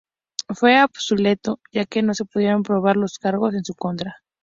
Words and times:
Fue 0.55 0.77
absuelto 0.77 1.59
ya 1.71 1.85
que 1.85 2.01
no 2.01 2.15
se 2.15 2.25
pudieron 2.25 2.63
probar 2.63 2.97
los 2.97 3.19
cargos 3.19 3.53
en 3.53 3.63
su 3.63 3.75
contra. 3.75 4.15